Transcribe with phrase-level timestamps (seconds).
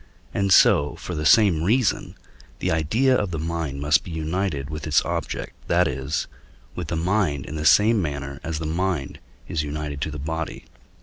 [0.33, 2.15] and so for the same reason
[2.57, 6.25] the idea of the mind must be united with its object, that is,
[6.73, 10.65] with the mind in the same manner as the mind is united to the body.